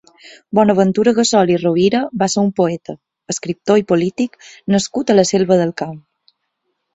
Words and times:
Bonaventura 0.59 1.11
Gassol 1.17 1.51
i 1.55 1.57
Rovira 1.63 1.99
va 2.23 2.27
ser 2.35 2.45
un 2.45 2.49
poeta, 2.61 2.95
escriptor 3.35 3.83
i 3.83 3.85
polític 3.93 4.41
nascut 4.77 5.13
a 5.13 5.19
la 5.19 5.27
Selva 5.33 5.61
del 5.61 5.77
Camp. 5.85 6.01